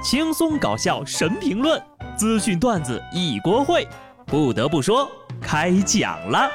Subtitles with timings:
[0.00, 1.82] 轻松搞笑神评论，
[2.16, 3.84] 资讯段子一锅烩。
[4.26, 5.10] 不得不说，
[5.40, 6.48] 开讲了。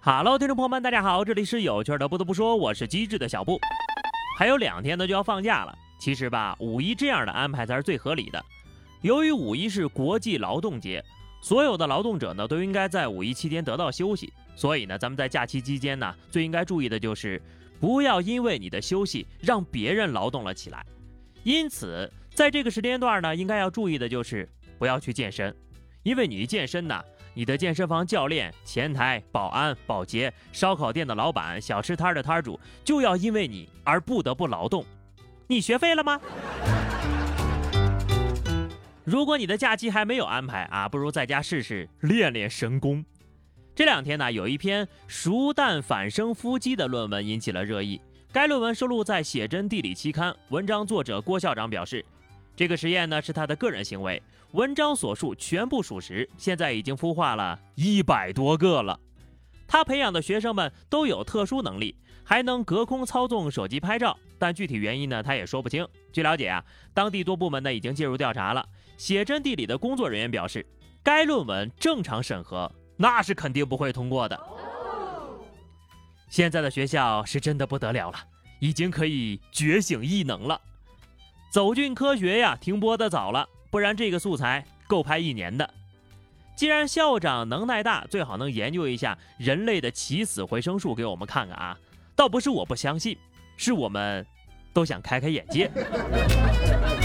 [0.00, 2.08] Hello，听众朋友们，大家好，这里是有趣的。
[2.08, 3.60] 不得不说，我是机智的小布。
[4.38, 5.76] 还有两天呢，就要放假了。
[6.00, 8.42] 其实吧，五一这样的安排才是最合理的。
[9.02, 11.04] 由于五一是国际劳动节。
[11.42, 14.32] 所有的劳动者呢，都应该在五一期间得到休息。
[14.54, 17.42] 所以呢，咱们在假期期间呢，最应该注意的就是，
[17.80, 20.86] 不要因为你的休息让别人劳动了起来。
[21.42, 25.54] 因此，在这个时间段呢，应该要注意的就是不要去健身，
[26.04, 27.02] 因为你一健身呢，
[27.34, 34.84] 你的健身房教练、前台、保安、保洁、烧烤店的老板、小吃摊的摊主就要因为你而不得不劳动。
[35.48, 36.20] 你学废了吗？
[39.04, 43.04] 如果你的假期还没有安排啊，不如在家试试练练神功。
[43.74, 48.00] 这两天呢，有一篇熟蛋反生孵鸡的论文引起了热议。
[48.32, 52.04] 该论文收录在《写真地理》期刊，文章作者郭校长表示，
[52.54, 56.28] 这个实验呢是他的个人行为，文章所述全部属实。
[56.38, 58.98] 现在已经孵化了一百多个了。
[59.66, 65.86] 他培养的学生们都有特殊能力，还能隔空操纵手机拍照，但具体原因呢，他也说不清。
[66.12, 66.64] 据了解啊，
[66.94, 68.66] 当地多部门呢已经介入调查了。
[68.96, 70.64] 写真地理的工作人员表示，
[71.02, 74.38] 该论文正常审核，那是肯定不会通过的。
[76.28, 78.18] 现在的学校是真的不得了了，
[78.60, 80.60] 已经可以觉醒异能了。
[81.50, 85.68] 走进科学呀，停播的早了，不然这个素材够拍一年的。
[86.54, 91.78] 既然校长能耐大，最好能研究一下人类的起死回生术给我们看看啊！
[92.22, 93.18] 倒不是我不相信，
[93.56, 94.24] 是我们
[94.72, 95.68] 都想开开眼界。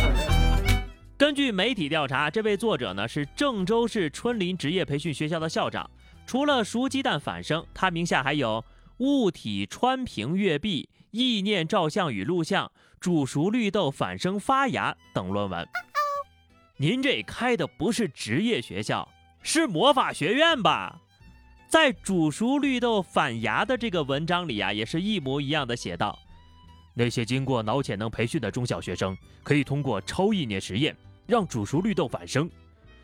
[1.16, 5.90] 根据媒体调查，这位作者呢是郑州市春林职业培训学校的校长。
[6.26, 8.62] 除了熟鸡蛋反生，他名下还有
[8.98, 12.70] 物体穿屏阅壁、意念照相与录像、
[13.00, 15.66] 煮熟绿豆反生发芽等论文。
[16.76, 19.08] 您这开的不是职业学校，
[19.40, 21.00] 是魔法学院吧？
[21.68, 26.18] 在煮熟绿豆反芽的这个文章里啊，也是一模一样的写道：
[26.94, 30.96] 那些经过脑潜能培训的中小学生，可以通过超意念实验。
[31.26, 32.48] 让煮熟绿豆反生，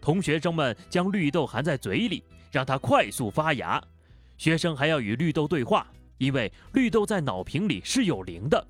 [0.00, 3.78] 同学生们将绿豆含在嘴里，让它快速发芽。
[4.38, 5.86] 学生还要与绿豆对话，
[6.16, 8.66] 因为绿豆在脑瓶里是有灵的。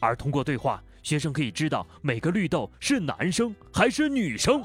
[0.00, 4.64] 而通过对话，学生可以知道每个绿豆是男生还是女生。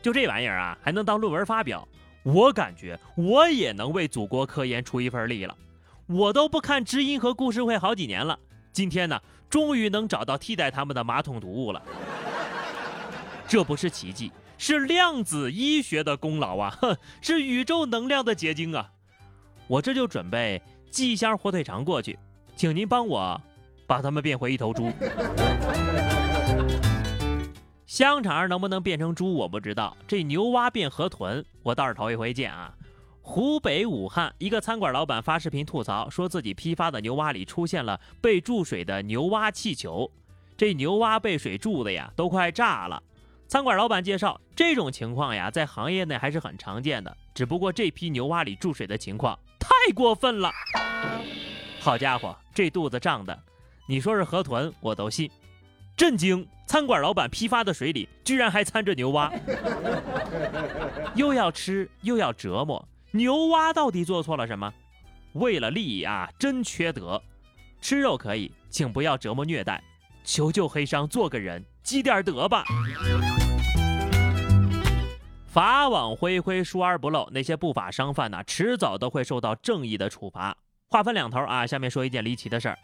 [0.00, 1.86] 就这玩意儿啊，还能当论文发表？
[2.24, 5.56] 我感觉我也能为祖国科研出一份力了。
[6.06, 8.38] 我都不看知音和故事会好几年了，
[8.72, 11.82] 今天呢，终于能找到替代他们的马桶读物了。
[13.46, 16.78] 这不是奇迹，是量子医学的功劳啊！
[16.80, 18.90] 哼， 是宇宙能量的结晶啊！
[19.66, 20.60] 我这就准备
[20.90, 22.18] 寄一箱火腿肠过去，
[22.56, 23.40] 请您帮我
[23.86, 24.90] 把它们变回一头猪。
[27.94, 32.74] 香肠能不能变成猪我不知道，这牛蛙变河豚我倒是头一回见啊！
[33.22, 40.10] 湖北武汉一个餐馆老板发视频吐槽，说自己批发的牛蛙里出现了被注水的牛蛙气球，
[40.56, 43.00] 这牛蛙被水注的呀，都快炸了。
[43.46, 47.16] 餐馆老板介绍，这种情况呀，在行业内还是很常见的。
[47.32, 50.50] 只不过这批牛蛙里注水的情况太过分了。
[51.78, 53.40] 好家伙，这肚子胀的，
[53.86, 55.30] 你说是河豚我都信。
[55.96, 56.46] 震惊！
[56.66, 59.30] 餐馆老板批发的水里居然还掺着牛蛙，
[61.14, 62.88] 又要吃又要折磨。
[63.12, 64.72] 牛蛙到底做错了什么？
[65.34, 67.22] 为了利益啊，真缺德！
[67.80, 69.80] 吃肉可以，请不要折磨虐待。
[70.24, 72.64] 求救黑商，做个人，积点德吧。
[75.46, 77.28] 法网恢恢，疏而不漏。
[77.30, 80.56] 那些不法商贩呢，迟早都会受到正义的处罚。
[80.88, 82.78] 话分两头啊，下面说一件离奇的事儿：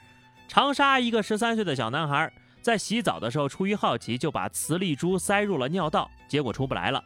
[0.47, 2.33] 长沙一个十三岁的小男孩
[2.63, 7.03] 在洗澡的时候，出于好奇，就把磁力珠塞入了尿道，结果出不来了。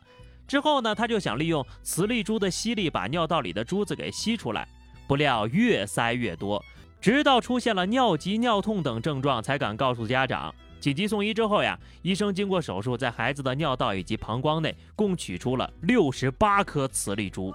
[0.47, 4.69] 之后呢，他就想利用磁力珠的吸力把尿道里的珠子给吸出来，
[5.07, 6.63] 不料越塞越多，
[7.01, 10.55] 直到出现了尿急、尿痛等症状，才敢告诉家长。
[10.81, 17.55] 紧急送医之后呀，医生经过手术，在孩子的尿道以及膀胱内共取出了六十八颗磁力珠。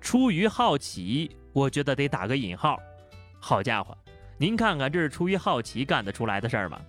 [0.00, 2.78] 出于好奇，我觉得得打个引号。
[3.40, 3.98] 好家伙，
[4.40, 6.80] 您看看这是出于好奇干得出来的事儿吗？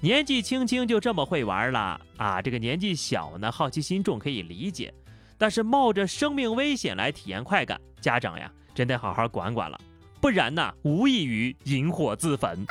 [0.00, 2.40] 年纪轻轻就这么会玩了啊！
[2.40, 4.94] 这个年纪小呢，好奇心重可以理解，
[5.36, 9.76] 但是冒着生命危险来体验快感，家长呀真得好好管管了，
[10.20, 12.64] 不然呢，无异于引火自焚。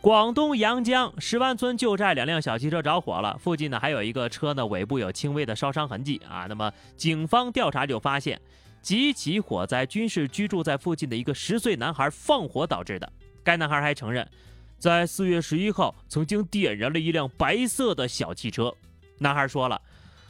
[0.00, 6.46] 广东阳江石湾村旧寨两辆小汽车着火了，附近呢还有一个车呢尾部有轻微的烧伤痕迹啊。
[6.48, 8.40] 那么警方调查就发现，
[8.84, 13.12] 几起火灾均是居住在附近的一个十岁男孩放火导致的。
[13.42, 14.30] 该男孩还承认，
[14.78, 18.70] 在四月十一号曾经点燃了一辆白色的小汽车。
[19.18, 19.80] 男孩说了：“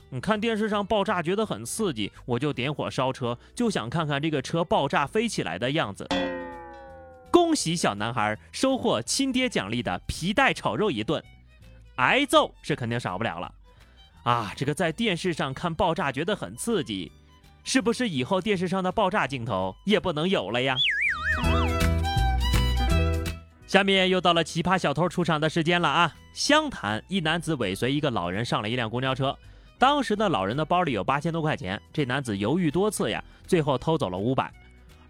[0.09, 6.07] 你看电视上爆炸觉得很刺激，我就点火烧车，就想看看这个车爆炸飞起来的样子。”
[7.33, 11.21] 恭喜小男孩收获亲爹奖励的皮带炒肉一顿，
[11.97, 13.53] 挨揍是肯定少不了了。
[14.23, 17.11] 啊，这个在电视上看爆炸觉得很刺激，
[17.65, 20.77] 是不是以后电视上的爆炸镜头也不能有了呀？
[23.67, 26.15] 下面又到了奇葩小偷出场的时间了啊！
[26.35, 29.37] 湘潭一男子尾随一个老人上了一辆公交车，
[29.79, 34.53] 当时呢老人的包里有八千多块钱，这男子犹豫多次呀，最后偷走了五百。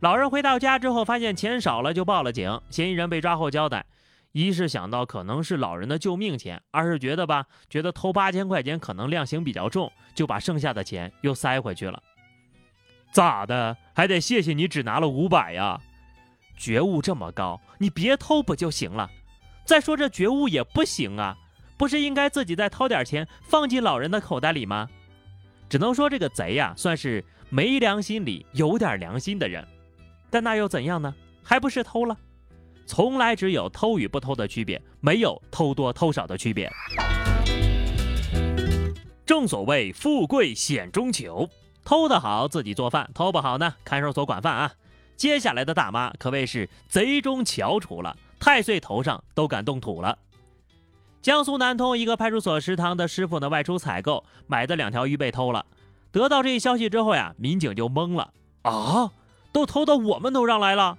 [0.00, 2.58] 老人回到家之后，发现钱少了，就报了警。
[2.70, 3.84] 嫌疑人被抓后交代，
[4.32, 12.00] 一是想到可能是老人的救命钱，二是觉得吧，觉得偷八千块钱可能量刑比较重，就把剩下的钱又塞回去了。
[13.14, 13.76] 咋的？
[13.94, 15.80] 还得谢谢你只拿了五百呀？
[16.56, 19.08] 觉悟这么高，你别偷不就行了？
[19.64, 21.36] 再说这觉悟也不行啊，
[21.76, 24.90] 不是应该自己再掏点钱放进老人的口袋里吗？
[25.68, 29.64] 只能说这个贼呀，算是没良心里有点良心的人。
[30.28, 31.14] 但那又怎样呢？
[31.40, 32.16] 还不是偷了？
[32.84, 36.68] 从来只有偷与不偷的区别，没有偷多偷少的区别。
[39.24, 41.48] 正所谓富贵险中求，
[41.84, 44.72] 偷得好自己做饭，偷不好呢看守所管饭啊。
[45.16, 50.18] 接下来的大妈可谓是贼中翘楚了，太岁头上都敢动土了。
[51.22, 55.64] 江苏南通一个派出所食堂的师傅呢外出采购，买的两条鱼被偷了。
[56.10, 58.32] 得到这一消息之后呀，民警就懵了
[58.62, 59.10] 啊。
[59.52, 60.98] 都偷到我们头上来了，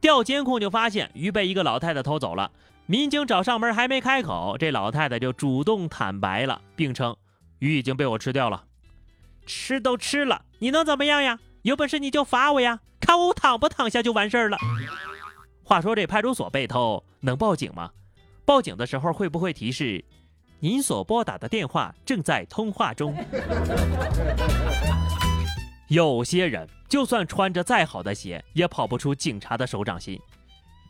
[0.00, 2.50] 调监控就发现鱼被一个老太太偷走了。
[2.84, 7.16] 民警找上门还没开口，这老太太就主动坦白了，并称
[7.60, 8.64] 鱼已经被我吃掉了。
[9.46, 11.38] 吃都吃了，你能怎么样呀？
[11.62, 14.58] 有本事你就罚我呀，看我躺不躺下就完事儿了。
[15.62, 17.90] 话说这派出所被偷能报警吗？
[18.44, 20.04] 报警的时候会不会提示
[20.58, 23.16] 您所拨打的电话正在通话中？
[25.88, 30.18] 有些人就算穿着再好的鞋，也跑不出警察的手掌心。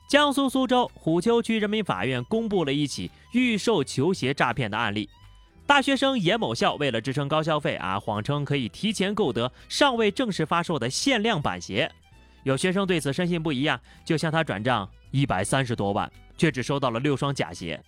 [0.09, 5.09] 江苏苏州虎丘区人民法院公布了一起预售球鞋诈骗的案例。
[5.67, 11.91] 大学生严某笑为了支撑高消费啊，谎称可以提前购得尚未正式发售的限量版鞋。
[12.43, 17.81] 有学生对此深信不疑啊，就向他转账一百三十多万，却只收到了六双假鞋。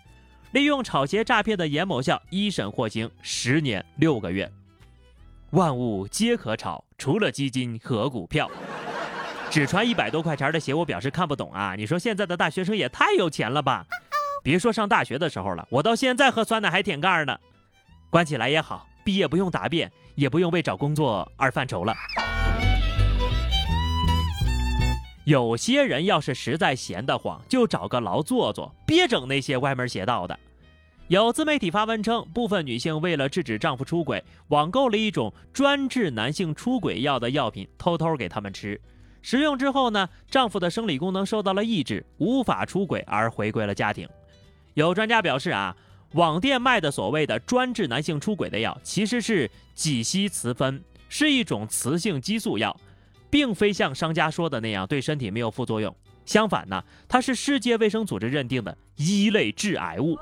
[0.53, 4.50] 利用炒鞋诈骗的严某笑一审获刑十年六个月。
[5.50, 8.50] 万物皆可炒，除了基金和股票。
[9.50, 11.75] 只穿一百多块钱的鞋，我表示看不懂啊！
[11.76, 13.85] 你说现在的大学生也太有钱了吧？
[14.43, 17.38] 别说上大学的时候了，我到现在喝酸奶还舔盖呢。
[18.14, 21.93] 关起来也好，毕业不用答辩，也不用为找工作而犯愁了。
[25.25, 30.38] 有些人要是实在闲得慌，就找个牢坐坐，别整那些歪门邪道的。
[31.08, 38.81] 有自媒体发文称，部分女性为了制止丈夫出轨，网购了一种专治男性出轨药的药品，偷偷给他们吃。
[39.22, 44.08] 食用之后呢，丈夫的生理功能受到了抑制，无法出轨，而回归了家庭。
[44.75, 45.76] 有专家表示啊，
[46.14, 52.76] 网店卖的所谓的专治男性出轨的药，其实是己烯雌酚，是一种雌性激素药，
[53.28, 55.94] 并非像商家说的那样对身体没有副作用。
[56.25, 60.16] 相反呢，它是世界卫生组织认定的一类致癌物。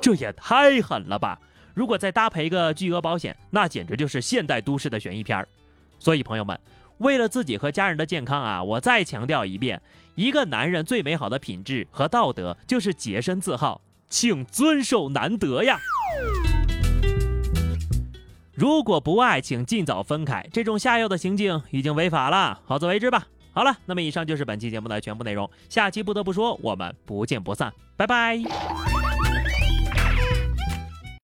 [0.00, 1.40] 这也太狠了吧！
[1.72, 5.48] 如果再搭配一个巨额保险，那简直就是现代都市的悬疑片儿。
[5.98, 6.60] 所以朋友们，
[6.98, 9.80] 为了自己和家人的健康啊，我再强调一遍：
[10.14, 15.78] 一个男人最美好的品质和道德就是洁身自好，请遵守难得呀！
[18.54, 20.44] 如果不爱，请尽早分开。
[20.52, 23.26] 这种下药的行径已经违法了，好自为之吧。
[23.52, 25.48] 好了，那么以上就是本期节目的全部内容。
[25.68, 28.38] 下期不得不说，我们不见不散，拜拜。